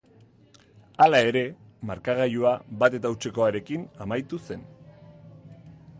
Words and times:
Hala 1.05 1.19
ere, 1.31 1.43
markagailua 1.91 2.55
bat 2.85 2.97
eta 3.01 3.11
hutsekoarekin 3.17 3.87
amaitu 4.07 4.41
zen. 4.49 4.69